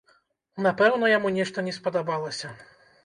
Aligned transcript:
Напэўна, 0.65 1.11
яму 1.17 1.33
нешта 1.37 1.65
не 1.67 1.77
спадабалася. 1.81 2.55